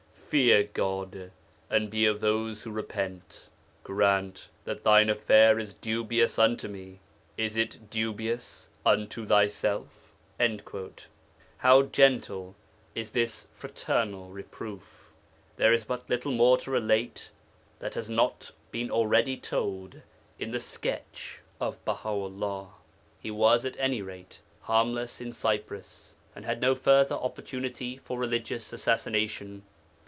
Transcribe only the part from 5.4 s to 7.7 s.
is dubious unto me; is